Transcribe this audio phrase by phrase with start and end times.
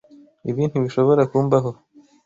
[0.49, 1.71] Ibi ntibishobora kumbaho.